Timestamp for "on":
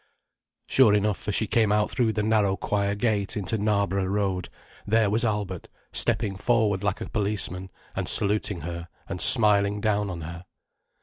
10.09-10.21